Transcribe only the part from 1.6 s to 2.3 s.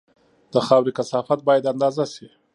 اندازه شي